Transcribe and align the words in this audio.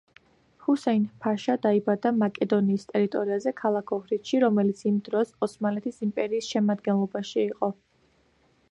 ჰუსეინ-ფაშა 0.67 1.55
დაიბადა 1.65 2.11
მაკედონიის 2.21 2.85
ტერიტორიაზე, 2.93 3.53
ქალაქ 3.61 3.95
ოჰრიდში, 3.99 4.41
რომელიც 4.45 4.83
იმ 4.95 4.99
დროს 5.11 5.35
ოსმალეთის 5.49 6.03
იმპერიის 6.09 6.53
შემადგენლობაში 6.57 7.41
იყო. 7.49 7.73